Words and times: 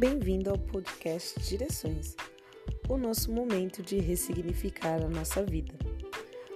Bem-vindo 0.00 0.48
ao 0.48 0.56
podcast 0.56 1.38
Direções, 1.40 2.16
o 2.88 2.96
nosso 2.96 3.30
momento 3.30 3.82
de 3.82 3.98
ressignificar 3.98 4.94
a 4.94 5.06
nossa 5.06 5.44
vida, 5.44 5.74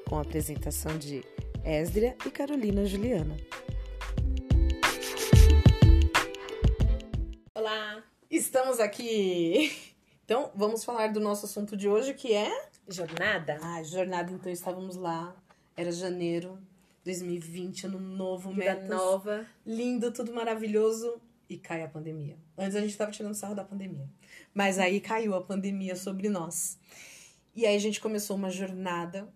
com 0.08 0.16
a 0.16 0.22
apresentação 0.22 0.96
de 0.96 1.22
Esdria 1.62 2.16
e 2.24 2.30
Carolina 2.30 2.86
Juliana. 2.86 3.36
Olá! 7.54 8.02
Estamos 8.30 8.80
aqui! 8.80 9.70
Então, 10.24 10.50
vamos 10.54 10.82
falar 10.82 11.08
do 11.08 11.20
nosso 11.20 11.44
assunto 11.44 11.76
de 11.76 11.86
hoje, 11.86 12.14
que 12.14 12.32
é... 12.32 12.50
Jornada? 12.88 13.58
Ah, 13.60 13.82
jornada. 13.82 14.32
Então, 14.32 14.50
estávamos 14.50 14.96
lá, 14.96 15.36
era 15.76 15.92
janeiro 15.92 16.58
2020, 17.04 17.88
ano 17.88 18.00
novo, 18.00 18.48
Vida 18.48 18.72
metas. 18.72 18.88
nova. 18.88 19.46
Lindo, 19.66 20.10
tudo 20.10 20.32
maravilhoso. 20.32 21.20
E 21.54 21.58
cai 21.58 21.82
a 21.84 21.88
pandemia. 21.88 22.36
Antes 22.58 22.74
a 22.74 22.80
gente 22.80 22.96
tava 22.96 23.12
tirando 23.12 23.32
sarro 23.34 23.54
da 23.54 23.62
pandemia. 23.64 24.08
Mas 24.52 24.76
aí 24.76 25.00
caiu 25.00 25.34
a 25.36 25.40
pandemia 25.40 25.94
sobre 25.94 26.28
nós. 26.28 26.76
E 27.54 27.64
aí 27.64 27.76
a 27.76 27.78
gente 27.78 28.00
começou 28.00 28.36
uma 28.36 28.50
jornada 28.50 29.32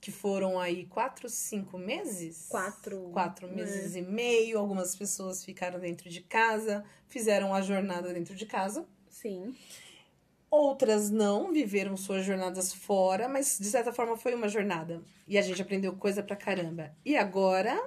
que 0.00 0.10
foram 0.10 0.58
aí 0.58 0.86
quatro, 0.86 1.28
cinco 1.28 1.78
meses? 1.78 2.46
Quatro. 2.48 3.10
Quatro 3.12 3.46
É. 3.46 3.52
meses 3.52 3.94
e 3.94 4.02
meio. 4.02 4.58
Algumas 4.58 4.96
pessoas 4.96 5.44
ficaram 5.44 5.78
dentro 5.78 6.10
de 6.10 6.22
casa, 6.22 6.84
fizeram 7.06 7.54
a 7.54 7.62
jornada 7.62 8.12
dentro 8.12 8.34
de 8.34 8.46
casa. 8.46 8.84
Sim. 9.08 9.54
Outras 10.50 11.08
não, 11.08 11.52
viveram 11.52 11.96
suas 11.96 12.24
jornadas 12.24 12.72
fora, 12.72 13.28
mas 13.28 13.56
de 13.60 13.66
certa 13.66 13.92
forma 13.92 14.16
foi 14.16 14.34
uma 14.34 14.48
jornada. 14.48 15.00
E 15.28 15.38
a 15.38 15.42
gente 15.42 15.62
aprendeu 15.62 15.94
coisa 15.94 16.24
pra 16.24 16.34
caramba. 16.34 16.92
E 17.04 17.16
agora, 17.16 17.80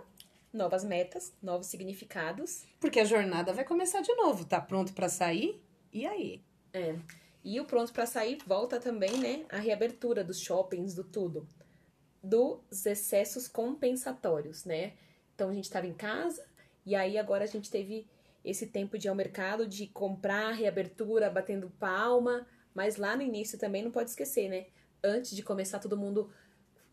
Novas 0.53 0.83
metas, 0.83 1.33
novos 1.41 1.65
significados. 1.67 2.63
porque 2.79 2.99
a 2.99 3.05
jornada 3.05 3.51
vai 3.51 3.65
começar 3.65 4.01
de 4.01 4.13
novo, 4.13 4.45
tá 4.45 4.61
pronto 4.61 4.93
pra 4.93 5.09
sair? 5.09 5.59
E 5.91 6.05
aí? 6.05 6.43
É. 6.71 6.95
E 7.43 7.59
o 7.59 7.65
pronto 7.65 7.91
pra 7.91 8.05
sair 8.05 8.37
volta 8.45 8.79
também, 8.79 9.17
né? 9.17 9.45
A 9.49 9.57
reabertura 9.57 10.23
dos 10.23 10.39
shoppings, 10.39 10.93
do 10.93 11.03
tudo. 11.03 11.47
Dos 12.21 12.85
excessos 12.85 13.47
compensatórios, 13.47 14.63
né? 14.63 14.93
Então 15.33 15.49
a 15.49 15.53
gente 15.53 15.69
tava 15.69 15.87
em 15.87 15.93
casa 15.93 16.45
e 16.85 16.95
aí 16.95 17.17
agora 17.17 17.43
a 17.43 17.47
gente 17.47 17.71
teve 17.71 18.07
esse 18.45 18.67
tempo 18.67 18.97
de 18.97 19.07
ir 19.07 19.09
ao 19.09 19.15
mercado, 19.15 19.67
de 19.67 19.87
comprar, 19.87 20.51
reabertura, 20.51 21.29
batendo 21.29 21.69
palma. 21.79 22.45
Mas 22.73 22.97
lá 22.97 23.15
no 23.15 23.21
início 23.21 23.57
também 23.57 23.83
não 23.83 23.91
pode 23.91 24.11
esquecer, 24.11 24.49
né? 24.49 24.67
Antes 25.03 25.35
de 25.35 25.41
começar 25.43 25.79
todo 25.79 25.97
mundo 25.97 26.29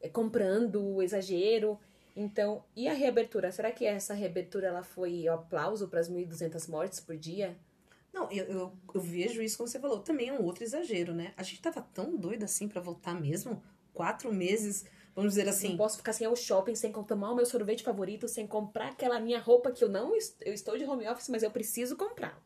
é, 0.00 0.08
comprando, 0.08 1.02
exagero. 1.02 1.78
Então, 2.20 2.62
e 2.76 2.86
a 2.86 2.92
reabertura? 2.92 3.50
Será 3.50 3.72
que 3.72 3.86
essa 3.86 4.12
reabertura 4.12 4.66
ela 4.66 4.82
foi 4.82 5.26
o 5.26 5.32
aplauso 5.32 5.88
para 5.88 6.00
as 6.00 6.10
1.200 6.10 6.68
mortes 6.68 7.00
por 7.00 7.16
dia? 7.16 7.56
Não, 8.12 8.30
eu, 8.30 8.44
eu, 8.44 8.72
eu 8.94 9.00
vejo 9.00 9.40
isso 9.40 9.56
como 9.56 9.66
você 9.66 9.80
falou. 9.80 10.00
Também 10.00 10.28
é 10.28 10.32
um 10.34 10.44
outro 10.44 10.62
exagero, 10.62 11.14
né? 11.14 11.32
A 11.34 11.42
gente 11.42 11.62
tava 11.62 11.80
tão 11.80 12.18
doida 12.18 12.44
assim 12.44 12.68
pra 12.68 12.78
voltar 12.78 13.18
mesmo? 13.18 13.62
Quatro 13.94 14.30
meses, 14.34 14.84
vamos 15.14 15.32
dizer 15.32 15.48
assim. 15.48 15.70
Não 15.70 15.76
posso 15.78 15.96
ficar 15.96 16.12
sem 16.12 16.26
ir 16.26 16.28
ao 16.28 16.36
shopping, 16.36 16.74
sem 16.74 16.92
tomar 16.92 17.30
o 17.30 17.34
meu 17.34 17.46
sorvete 17.46 17.82
favorito, 17.82 18.28
sem 18.28 18.46
comprar 18.46 18.88
aquela 18.88 19.18
minha 19.18 19.40
roupa 19.40 19.72
que 19.72 19.82
eu 19.82 19.88
não 19.88 20.14
eu 20.42 20.52
estou 20.52 20.76
de 20.76 20.84
home 20.84 21.08
office, 21.08 21.30
mas 21.30 21.42
eu 21.42 21.50
preciso 21.50 21.96
comprar. 21.96 22.38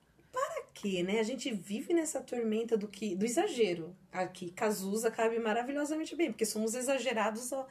Aqui, 0.76 1.04
né? 1.04 1.20
A 1.20 1.22
gente 1.22 1.52
vive 1.52 1.94
nessa 1.94 2.20
tormenta 2.20 2.76
do 2.76 2.88
que 2.88 3.14
do 3.14 3.24
exagero. 3.24 3.94
Aqui, 4.10 4.50
Cazuza 4.50 5.08
cabe 5.08 5.38
maravilhosamente 5.38 6.16
bem, 6.16 6.32
porque 6.32 6.44
somos 6.44 6.74
exagerados 6.74 7.52
a- 7.52 7.66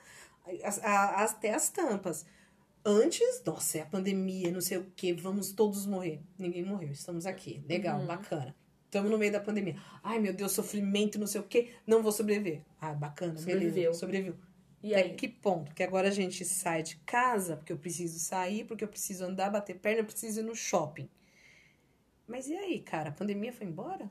a- 0.64 0.90
a- 0.90 1.24
até 1.26 1.54
as 1.54 1.70
tampas. 1.70 2.26
Antes, 2.86 3.44
nossa, 3.46 3.80
é 3.80 3.82
a 3.82 3.86
pandemia, 3.86 4.52
não 4.52 4.62
sei 4.62 4.78
o 4.78 4.86
que, 4.96 5.12
vamos 5.14 5.52
todos 5.52 5.86
morrer. 5.86 6.22
Ninguém 6.40 6.64
morreu, 6.64 6.92
estamos 6.92 7.26
aqui. 7.26 7.62
Legal, 7.68 8.00
Uhum. 8.00 8.08
bacana. 8.08 8.56
Estamos 8.86 9.12
no 9.12 9.18
meio 9.18 9.32
da 9.34 9.40
pandemia. 9.42 9.76
Ai, 10.02 10.20
meu 10.20 10.34
Deus, 10.34 10.54
sofrimento, 10.54 11.20
não 11.20 11.28
sei 11.28 11.42
o 11.42 11.44
que, 11.44 11.72
não 11.86 12.02
vou 12.02 12.12
sobreviver. 12.12 12.62
Ah, 12.80 12.94
bacana, 12.94 13.34
beleza. 13.34 13.52
Sobreviveu. 13.52 13.94
Sobreviveu. 13.94 14.36
E 14.82 14.94
Até 14.96 15.04
aí? 15.10 15.16
que 15.16 15.28
ponto? 15.28 15.74
Que 15.74 15.84
agora 15.84 16.08
a 16.08 16.12
gente 16.12 16.46
sai 16.46 16.84
de 16.84 16.98
casa, 17.06 17.58
porque 17.58 17.72
eu 17.74 17.78
preciso 17.78 18.18
sair, 18.20 18.64
porque 18.66 18.84
eu 18.84 18.88
preciso 18.88 19.26
andar, 19.26 19.50
bater 19.50 19.78
perna, 19.78 20.02
eu 20.02 20.06
preciso 20.06 20.40
ir 20.40 20.44
no 20.44 20.56
shopping. 20.56 21.10
Mas 22.34 22.48
e 22.48 22.56
aí, 22.56 22.80
cara? 22.80 23.10
A 23.10 23.14
pandemia 23.14 23.54
foi 23.54 23.68
embora? 23.68 24.10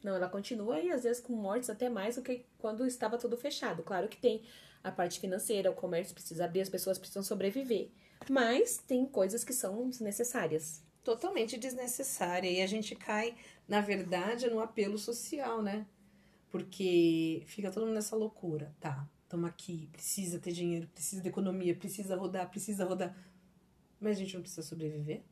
Não, 0.00 0.14
ela 0.14 0.28
continua 0.28 0.78
e 0.78 0.92
às 0.92 1.02
vezes 1.02 1.20
com 1.20 1.32
mortes 1.32 1.68
até 1.68 1.88
mais 1.88 2.14
do 2.14 2.22
que 2.22 2.46
quando 2.56 2.86
estava 2.86 3.18
tudo 3.18 3.36
fechado. 3.36 3.82
Claro 3.82 4.06
que 4.06 4.16
tem 4.16 4.44
a 4.84 4.92
parte 4.92 5.18
financeira, 5.18 5.72
o 5.72 5.74
comércio 5.74 6.14
precisa 6.14 6.44
abrir, 6.44 6.60
as 6.60 6.68
pessoas 6.68 6.96
precisam 6.96 7.24
sobreviver. 7.24 7.90
Mas 8.30 8.78
tem 8.78 9.04
coisas 9.04 9.42
que 9.42 9.52
são 9.52 9.90
desnecessárias. 9.90 10.80
Totalmente 11.02 11.58
desnecessária. 11.58 12.48
E 12.48 12.62
a 12.62 12.66
gente 12.68 12.94
cai, 12.94 13.34
na 13.66 13.80
verdade, 13.80 14.48
no 14.48 14.60
apelo 14.60 14.98
social, 14.98 15.60
né? 15.60 15.84
Porque 16.48 17.42
fica 17.46 17.72
todo 17.72 17.86
mundo 17.86 17.96
nessa 17.96 18.14
loucura. 18.14 18.72
Tá, 18.78 19.04
estamos 19.24 19.50
aqui, 19.50 19.88
precisa 19.90 20.38
ter 20.38 20.52
dinheiro, 20.52 20.86
precisa 20.94 21.20
de 21.22 21.28
economia, 21.28 21.74
precisa 21.74 22.14
rodar, 22.14 22.48
precisa 22.48 22.84
rodar. 22.84 23.16
Mas 24.00 24.16
a 24.16 24.20
gente 24.20 24.34
não 24.34 24.42
precisa 24.42 24.62
sobreviver? 24.62 25.24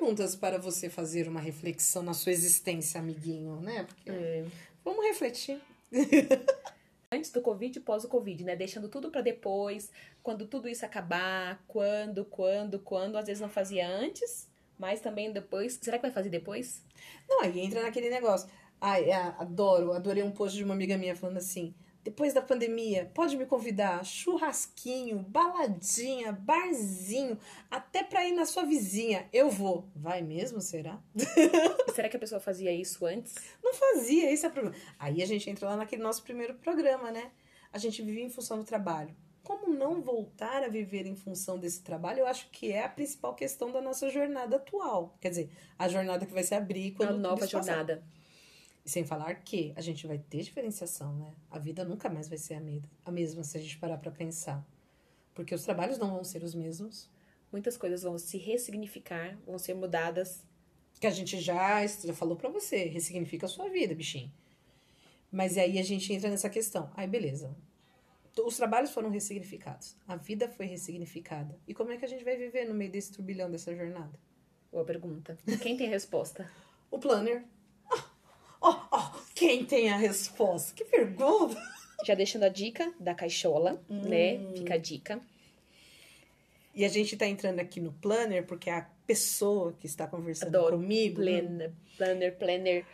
Perguntas 0.00 0.34
para 0.34 0.56
você 0.56 0.88
fazer 0.88 1.28
uma 1.28 1.40
reflexão 1.40 2.02
na 2.02 2.14
sua 2.14 2.32
existência, 2.32 2.98
amiguinho, 2.98 3.60
né? 3.60 3.84
Porque 3.84 4.46
vamos 4.82 5.04
refletir. 5.04 5.60
Antes 7.12 7.30
do 7.30 7.42
Covid 7.42 7.78
e 7.78 7.82
pós 7.82 8.02
o 8.02 8.08
Covid, 8.08 8.42
né? 8.42 8.56
Deixando 8.56 8.88
tudo 8.88 9.10
pra 9.10 9.20
depois, 9.20 9.90
quando 10.22 10.46
tudo 10.46 10.68
isso 10.68 10.86
acabar, 10.86 11.62
quando, 11.68 12.24
quando, 12.24 12.78
quando. 12.78 13.18
Às 13.18 13.26
vezes 13.26 13.42
não 13.42 13.50
fazia 13.50 13.86
antes, 13.86 14.48
mas 14.78 15.02
também 15.02 15.30
depois. 15.30 15.78
Será 15.82 15.98
que 15.98 16.02
vai 16.02 16.12
fazer 16.12 16.30
depois? 16.30 16.82
Não, 17.28 17.42
aí 17.42 17.60
entra 17.60 17.82
naquele 17.82 18.08
negócio. 18.08 18.48
Ai, 18.80 19.12
adoro, 19.12 19.92
adorei 19.92 20.22
um 20.22 20.32
post 20.32 20.56
de 20.56 20.64
uma 20.64 20.72
amiga 20.72 20.96
minha 20.96 21.14
falando 21.14 21.36
assim: 21.36 21.74
depois 22.02 22.32
da 22.32 22.40
pandemia, 22.40 23.10
pode 23.14 23.36
me 23.36 23.44
convidar, 23.44 24.04
churrasquinho, 24.04 25.18
baladinha, 25.18 26.32
barzinho, 26.32 27.38
até 27.70 28.02
pra 28.02 28.26
ir 28.26 28.32
na 28.32 28.46
sua 28.46 28.64
vizinha. 28.64 29.28
Eu 29.32 29.50
vou. 29.50 29.86
Vai 29.94 30.22
mesmo, 30.22 30.60
será? 30.60 30.98
Será 31.94 32.08
que 32.08 32.16
a 32.16 32.20
pessoa 32.20 32.40
fazia 32.40 32.72
isso 32.72 33.04
antes? 33.04 33.34
Não 33.62 33.74
fazia, 33.74 34.32
esse 34.32 34.46
é 34.46 34.48
o 34.48 34.52
problema. 34.52 34.76
Aí 34.98 35.22
a 35.22 35.26
gente 35.26 35.50
entra 35.50 35.68
lá 35.68 35.76
naquele 35.76 36.02
nosso 36.02 36.22
primeiro 36.22 36.54
programa, 36.54 37.10
né? 37.10 37.30
A 37.72 37.78
gente 37.78 38.02
vivia 38.02 38.24
em 38.24 38.30
função 38.30 38.58
do 38.58 38.64
trabalho. 38.64 39.14
Como 39.42 39.72
não 39.72 40.00
voltar 40.00 40.62
a 40.62 40.68
viver 40.68 41.06
em 41.06 41.16
função 41.16 41.58
desse 41.58 41.82
trabalho, 41.82 42.20
eu 42.20 42.26
acho 42.26 42.48
que 42.50 42.72
é 42.72 42.84
a 42.84 42.88
principal 42.88 43.34
questão 43.34 43.70
da 43.70 43.80
nossa 43.80 44.08
jornada 44.08 44.56
atual. 44.56 45.16
Quer 45.20 45.30
dizer, 45.30 45.50
a 45.78 45.88
jornada 45.88 46.24
que 46.24 46.32
vai 46.32 46.42
se 46.42 46.54
abrir 46.54 46.92
quando 46.92 47.10
a 47.10 47.18
nova 47.18 47.40
passar. 47.40 47.62
jornada. 47.62 48.02
E 48.90 48.92
sem 48.92 49.04
falar 49.04 49.32
que 49.36 49.72
a 49.76 49.80
gente 49.80 50.04
vai 50.04 50.18
ter 50.18 50.42
diferenciação, 50.42 51.14
né? 51.14 51.32
A 51.48 51.60
vida 51.60 51.84
nunca 51.84 52.08
mais 52.10 52.28
vai 52.28 52.36
ser 52.36 52.54
a, 52.54 52.60
me- 52.60 52.82
a 53.04 53.10
mesma 53.12 53.44
se 53.44 53.56
a 53.56 53.60
gente 53.60 53.78
parar 53.78 53.98
pra 53.98 54.10
pensar. 54.10 54.66
Porque 55.32 55.54
os 55.54 55.62
trabalhos 55.62 55.96
não 55.96 56.10
vão 56.10 56.24
ser 56.24 56.42
os 56.42 56.56
mesmos. 56.56 57.08
Muitas 57.52 57.76
coisas 57.76 58.02
vão 58.02 58.18
se 58.18 58.36
ressignificar, 58.36 59.38
vão 59.46 59.60
ser 59.60 59.74
mudadas. 59.74 60.44
Que 60.98 61.06
a 61.06 61.10
gente 61.10 61.40
já, 61.40 61.86
já 61.86 62.12
falou 62.12 62.34
pra 62.36 62.48
você. 62.48 62.86
Ressignifica 62.86 63.46
a 63.46 63.48
sua 63.48 63.68
vida, 63.68 63.94
bichinho. 63.94 64.32
Mas 65.30 65.56
aí 65.56 65.78
a 65.78 65.84
gente 65.84 66.12
entra 66.12 66.28
nessa 66.28 66.50
questão. 66.50 66.90
Aí, 66.96 67.06
beleza. 67.06 67.56
Os 68.44 68.56
trabalhos 68.56 68.90
foram 68.90 69.08
ressignificados. 69.08 69.94
A 70.08 70.16
vida 70.16 70.48
foi 70.48 70.66
ressignificada. 70.66 71.56
E 71.64 71.72
como 71.74 71.92
é 71.92 71.96
que 71.96 72.04
a 72.04 72.08
gente 72.08 72.24
vai 72.24 72.36
viver 72.36 72.64
no 72.64 72.74
meio 72.74 72.90
desse 72.90 73.12
turbilhão 73.12 73.48
dessa 73.48 73.72
jornada? 73.72 74.18
Boa 74.72 74.84
pergunta. 74.84 75.38
Quem 75.62 75.76
tem 75.76 75.88
resposta? 75.88 76.50
O 76.90 76.98
planner. 76.98 77.44
Ó, 78.60 78.76
ó, 78.90 79.12
quem 79.34 79.64
tem 79.64 79.90
a 79.90 79.96
resposta? 79.96 80.74
Que 80.74 80.84
pergunta! 80.84 81.60
Já 82.04 82.14
deixando 82.14 82.44
a 82.44 82.48
dica 82.48 82.92
da 82.98 83.14
caixola, 83.14 83.82
né? 83.88 84.38
Fica 84.54 84.74
a 84.74 84.78
dica. 84.78 85.20
E 86.74 86.84
a 86.84 86.88
gente 86.88 87.16
tá 87.16 87.26
entrando 87.26 87.60
aqui 87.60 87.80
no 87.80 87.92
planner 87.92 88.46
porque 88.46 88.70
a 88.70 88.88
pessoa 89.06 89.74
que 89.78 89.86
está 89.86 90.06
conversando 90.06 90.56
Adoro. 90.56 90.76
comigo. 90.76 91.16
Planner, 91.16 91.72
planner, 91.96 92.38
planner. 92.38 92.86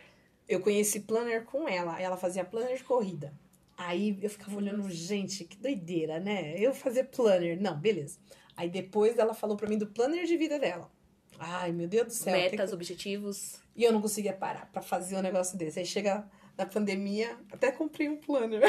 Eu 0.49 0.59
conheci 0.61 1.01
planner 1.01 1.43
com 1.43 1.67
ela. 1.69 2.01
Ela 2.01 2.17
fazia 2.17 2.43
planner 2.43 2.77
de 2.77 2.83
corrida. 2.83 3.33
Aí 3.77 4.17
eu 4.21 4.29
ficava 4.29 4.57
olhando, 4.57 4.89
gente, 4.89 5.43
que 5.43 5.55
doideira, 5.55 6.19
né? 6.19 6.55
Eu 6.57 6.73
fazer 6.73 7.05
planner. 7.05 7.61
Não, 7.61 7.77
beleza. 7.77 8.17
Aí 8.55 8.69
depois 8.69 9.17
ela 9.17 9.35
falou 9.35 9.55
pra 9.55 9.69
mim 9.69 9.77
do 9.77 9.87
planner 9.87 10.25
de 10.25 10.35
vida 10.35 10.57
dela. 10.57 10.89
Ai, 11.39 11.71
meu 11.71 11.87
Deus 11.87 12.07
do 12.07 12.13
céu. 12.13 12.33
metas, 12.33 12.69
que- 12.69 12.75
objetivos. 12.75 13.59
E 13.75 13.83
eu 13.83 13.91
não 13.91 14.01
conseguia 14.01 14.33
parar 14.33 14.69
pra 14.71 14.81
fazer 14.81 15.15
um 15.15 15.21
negócio 15.21 15.57
desse. 15.57 15.79
Aí 15.79 15.85
chega 15.85 16.27
na 16.57 16.65
pandemia, 16.65 17.37
até 17.51 17.71
comprei 17.71 18.09
um 18.09 18.17
planner. 18.17 18.61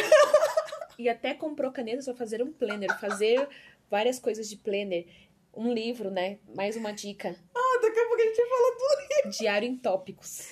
E 0.98 1.08
até 1.08 1.32
comprou 1.32 1.70
canetas 1.72 2.04
para 2.06 2.14
fazer 2.14 2.42
um 2.42 2.52
planner, 2.52 2.98
fazer 2.98 3.48
várias 3.90 4.18
coisas 4.18 4.48
de 4.48 4.56
planner. 4.56 5.06
Um 5.54 5.72
livro, 5.72 6.10
né? 6.10 6.38
Mais 6.54 6.76
uma 6.76 6.92
dica. 6.92 7.34
Ah, 7.54 7.78
daqui 7.80 7.98
a 7.98 8.06
pouco 8.06 8.20
a 8.22 8.24
gente 8.26 8.36
fala 8.48 8.76
tudo. 8.78 9.38
Diário 9.38 9.68
em 9.68 9.76
tópicos. 9.76 10.48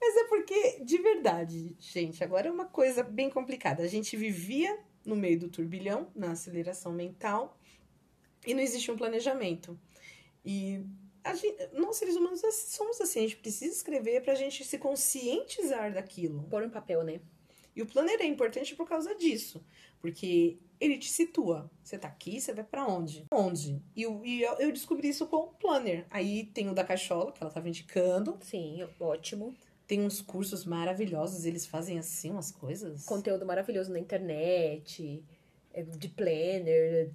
Mas 0.00 0.16
é 0.16 0.24
porque, 0.24 0.80
de 0.84 0.98
verdade, 0.98 1.74
gente, 1.80 2.22
agora 2.22 2.48
é 2.48 2.50
uma 2.50 2.66
coisa 2.66 3.02
bem 3.02 3.30
complicada. 3.30 3.82
A 3.82 3.86
gente 3.88 4.16
vivia 4.16 4.78
no 5.04 5.16
meio 5.16 5.38
do 5.40 5.48
turbilhão, 5.48 6.08
na 6.14 6.32
aceleração 6.32 6.92
mental, 6.92 7.58
e 8.46 8.54
não 8.54 8.60
existia 8.60 8.92
um 8.92 8.96
planejamento. 8.96 9.78
E 10.44 10.84
gente, 11.34 11.68
nós 11.72 11.96
seres 11.96 12.16
humanos 12.16 12.40
somos 12.68 13.00
assim, 13.00 13.20
a 13.20 13.22
gente 13.22 13.36
precisa 13.36 13.74
escrever 13.74 14.22
pra 14.22 14.34
gente 14.34 14.64
se 14.64 14.78
conscientizar 14.78 15.92
daquilo. 15.92 16.44
Pôr 16.44 16.62
no 16.62 16.70
papel, 16.70 17.02
né? 17.02 17.20
E 17.74 17.82
o 17.82 17.86
planner 17.86 18.20
é 18.20 18.26
importante 18.26 18.74
por 18.74 18.88
causa 18.88 19.14
disso. 19.14 19.64
Porque 20.00 20.58
ele 20.80 20.98
te 20.98 21.08
situa. 21.10 21.70
Você 21.82 21.98
tá 21.98 22.08
aqui, 22.08 22.40
você 22.40 22.52
vai 22.52 22.64
para 22.64 22.86
onde? 22.86 23.26
Onde? 23.32 23.80
E, 23.94 24.02
eu, 24.02 24.20
e 24.24 24.42
eu 24.42 24.72
descobri 24.72 25.08
isso 25.08 25.26
com 25.26 25.36
o 25.36 25.48
planner. 25.48 26.06
Aí 26.10 26.46
tem 26.46 26.68
o 26.68 26.74
da 26.74 26.84
Cachola, 26.84 27.32
que 27.32 27.42
ela 27.42 27.52
tava 27.52 27.68
indicando. 27.68 28.36
Sim, 28.42 28.86
ótimo. 28.98 29.54
Tem 29.86 30.00
uns 30.00 30.20
cursos 30.20 30.64
maravilhosos, 30.64 31.44
eles 31.44 31.66
fazem 31.66 31.98
assim 31.98 32.30
umas 32.30 32.50
coisas. 32.50 33.04
Conteúdo 33.04 33.46
maravilhoso 33.46 33.90
na 33.90 33.98
internet, 33.98 35.24
é, 35.72 35.82
de 35.82 36.08
planner, 36.08 37.10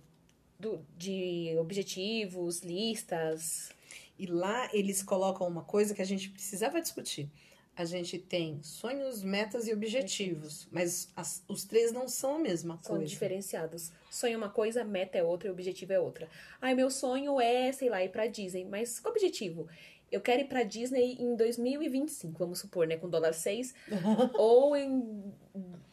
do, 0.60 0.84
de 0.98 1.56
objetivos, 1.60 2.62
listas. 2.62 3.70
E 4.18 4.26
lá 4.26 4.70
eles 4.74 5.02
colocam 5.02 5.48
uma 5.48 5.64
coisa 5.64 5.94
que 5.94 6.02
a 6.02 6.06
gente 6.06 6.30
precisava 6.30 6.80
discutir 6.82 7.30
a 7.76 7.86
gente 7.86 8.20
tem 8.20 8.62
sonhos, 8.62 9.24
metas 9.24 9.68
e 9.68 9.74
objetivos, 9.74 10.68
mas 10.72 11.10
as, 11.16 11.44
os 11.48 11.66
três 11.66 11.92
não 11.92 12.08
são 12.08 12.36
a 12.36 12.40
mesma 12.40 12.76
são 12.76 12.96
coisa. 12.96 13.00
São 13.00 13.06
diferenciados. 13.06 13.92
Sonho 14.12 14.36
é 14.36 14.38
uma 14.38 14.50
coisa, 14.50 14.84
meta 14.84 15.18
é 15.18 15.24
outra 15.24 15.48
e 15.48 15.52
objetivo 15.52 15.92
é 15.92 16.00
outra. 16.00 16.30
Ai, 16.62 16.76
meu 16.76 16.92
sonho 16.92 17.42
é, 17.42 17.72
sei 17.72 17.90
lá, 17.90 18.04
ir 18.04 18.10
pra 18.10 18.28
Disney, 18.28 18.64
mas 18.66 19.00
qual 19.00 19.12
objetivo? 19.12 19.68
Eu 20.12 20.22
quero 20.22 20.42
ir 20.42 20.46
pra 20.46 20.62
Disney 20.62 21.18
em 21.20 21.36
2025, 21.36 22.38
vamos 22.38 22.60
supor, 22.60 22.86
né, 22.86 22.98
com 22.98 23.10
dólar 23.10 23.34
6, 23.34 23.74
ou 24.38 24.76
em 24.76 25.34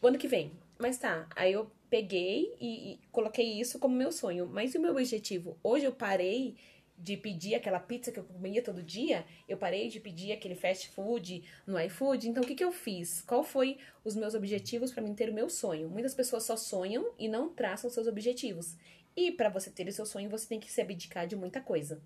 ano 0.03 0.17
que 0.19 0.27
vem. 0.27 0.51
Mas 0.77 0.99
tá, 0.99 1.27
aí 1.35 1.53
eu 1.53 1.71
peguei 1.89 2.53
e, 2.59 2.93
e 2.93 2.99
coloquei 3.11 3.59
isso 3.59 3.79
como 3.79 3.95
meu 3.95 4.11
sonho. 4.11 4.47
Mas 4.47 4.75
e 4.75 4.77
o 4.77 4.81
meu 4.81 4.91
objetivo? 4.91 5.57
Hoje 5.63 5.85
eu 5.85 5.91
parei 5.91 6.55
de 7.01 7.17
pedir 7.17 7.55
aquela 7.55 7.79
pizza 7.79 8.11
que 8.11 8.19
eu 8.19 8.23
comia 8.23 8.61
todo 8.61 8.83
dia, 8.83 9.25
eu 9.49 9.57
parei 9.57 9.89
de 9.89 9.99
pedir 9.99 10.31
aquele 10.31 10.55
fast 10.55 10.89
food 10.89 11.43
no 11.65 11.79
iFood. 11.79 12.29
Então, 12.29 12.43
o 12.43 12.45
que, 12.45 12.53
que 12.53 12.63
eu 12.63 12.71
fiz? 12.71 13.21
Qual 13.21 13.43
foi 13.43 13.77
os 14.03 14.15
meus 14.15 14.35
objetivos 14.35 14.91
para 14.91 15.01
mim 15.01 15.15
ter 15.15 15.29
o 15.29 15.33
meu 15.33 15.49
sonho? 15.49 15.89
Muitas 15.89 16.13
pessoas 16.13 16.43
só 16.43 16.55
sonham 16.55 17.11
e 17.17 17.27
não 17.27 17.49
traçam 17.49 17.89
seus 17.89 18.07
objetivos. 18.07 18.75
E 19.15 19.31
para 19.31 19.49
você 19.49 19.69
ter 19.71 19.87
o 19.87 19.91
seu 19.91 20.05
sonho, 20.05 20.29
você 20.29 20.47
tem 20.47 20.59
que 20.59 20.71
se 20.71 20.79
abdicar 20.79 21.25
de 21.25 21.35
muita 21.35 21.59
coisa. 21.59 22.01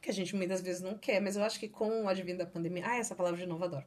Que 0.00 0.10
a 0.10 0.14
gente 0.14 0.36
muitas 0.36 0.60
vezes 0.60 0.82
não 0.82 0.96
quer, 0.96 1.20
mas 1.20 1.36
eu 1.36 1.42
acho 1.42 1.58
que 1.58 1.68
com 1.68 2.04
o 2.04 2.08
advento 2.08 2.38
da 2.38 2.46
pandemia. 2.46 2.84
Ah, 2.86 2.98
essa 2.98 3.14
palavra 3.14 3.40
de 3.40 3.46
novo 3.46 3.64
adoro. 3.64 3.84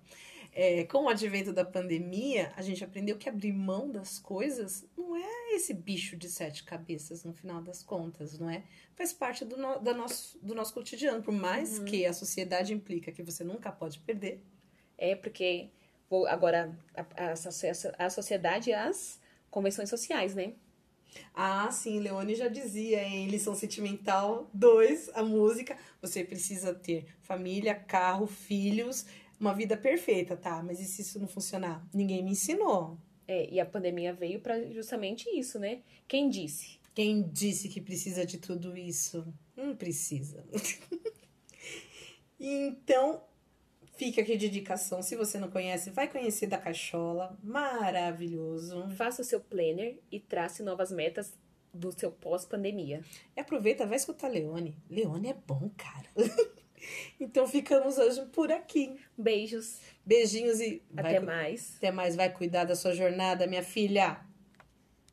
É, 0.56 0.84
com 0.84 1.06
o 1.06 1.10
advento 1.10 1.52
da 1.52 1.66
pandemia, 1.66 2.54
a 2.56 2.62
gente 2.62 2.84
aprendeu 2.84 3.18
que 3.18 3.28
abrir 3.28 3.52
mão 3.52 3.90
das 3.90 4.20
coisas 4.20 4.86
não 4.96 5.16
é 5.16 5.56
esse 5.56 5.74
bicho 5.74 6.16
de 6.16 6.30
sete 6.30 6.64
cabeças 6.64 7.24
no 7.24 7.34
final 7.34 7.60
das 7.60 7.82
contas, 7.82 8.38
não 8.38 8.48
é? 8.48 8.64
Faz 8.96 9.12
parte 9.12 9.44
do, 9.44 9.58
no, 9.58 9.82
nosso, 9.82 10.38
do 10.40 10.54
nosso 10.54 10.74
cotidiano, 10.74 11.24
por 11.24 11.34
mais 11.34 11.80
uhum. 11.80 11.86
que 11.86 12.06
a 12.06 12.14
sociedade 12.14 12.72
implica 12.72 13.12
que 13.12 13.24
você 13.24 13.44
nunca 13.44 13.72
pode 13.72 13.98
perder. 14.00 14.44
É, 14.96 15.16
porque 15.16 15.70
vou 16.08 16.28
agora 16.28 16.78
a, 16.96 17.32
a, 17.32 18.06
a 18.06 18.10
sociedade 18.12 18.70
e 18.70 18.74
as 18.74 19.20
convenções 19.50 19.90
sociais, 19.90 20.36
né? 20.36 20.54
Ah, 21.34 21.70
sim, 21.72 22.00
Leone 22.00 22.36
já 22.36 22.48
dizia 22.48 23.04
em 23.04 23.28
Lição 23.28 23.56
Sentimental 23.56 24.50
2, 24.54 25.12
a 25.14 25.24
música, 25.24 25.78
você 26.02 26.24
precisa 26.24 26.74
ter 26.74 27.06
família, 27.22 27.76
carro, 27.76 28.28
filhos, 28.28 29.06
uma 29.44 29.54
vida 29.54 29.76
perfeita, 29.76 30.38
tá? 30.38 30.64
Mas 30.64 30.80
e 30.80 30.86
se 30.86 31.02
isso 31.02 31.20
não 31.20 31.28
funcionar? 31.28 31.86
Ninguém 31.94 32.24
me 32.24 32.32
ensinou. 32.32 32.98
É, 33.28 33.50
e 33.52 33.60
a 33.60 33.66
pandemia 33.66 34.14
veio 34.14 34.40
para 34.40 34.64
justamente 34.72 35.30
isso, 35.38 35.60
né? 35.60 35.82
Quem 36.08 36.30
disse? 36.30 36.80
Quem 36.96 37.24
disse 37.24 37.68
que 37.68 37.82
precisa 37.82 38.26
de 38.26 38.38
tudo 38.38 38.78
isso? 38.78 39.26
Não 39.56 39.76
precisa. 39.76 40.46
então, 42.40 43.22
fica 43.98 44.22
aqui 44.22 44.38
de 44.38 44.48
indicação. 44.48 45.02
Se 45.02 45.16
você 45.16 45.38
não 45.38 45.52
conhece, 45.52 45.90
vai 45.90 46.08
conhecer 46.08 46.48
da 46.48 46.58
Cachola. 46.58 47.38
Maravilhoso. 47.44 48.88
Faça 48.92 49.22
o 49.22 49.26
seu 49.26 49.42
planner 49.42 50.00
e 50.10 50.22
trace 50.22 50.64
novas 50.64 50.90
metas 50.90 51.34
do 51.74 51.92
seu 51.92 52.12
pós-pandemia. 52.12 53.04
E 53.36 53.42
aproveita, 53.42 53.86
vai 53.86 53.98
escutar 53.98 54.30
Leone. 54.30 54.78
Leone 54.90 55.30
é 55.30 55.34
bom, 55.34 55.70
cara. 55.76 56.08
então 57.20 57.48
ficamos 57.48 57.98
hoje 57.98 58.26
por 58.34 58.52
aqui. 58.52 58.96
Beijos. 59.18 59.80
Beijinhos 60.06 60.60
e. 60.60 60.82
Até 60.96 61.20
mais. 61.20 61.76
Até 61.78 61.92
mais. 61.92 62.16
Vai 62.16 62.30
cuidar 62.30 62.66
da 62.66 62.76
sua 62.76 62.94
jornada, 62.94 63.48
minha 63.48 63.64
filha. 63.64 64.20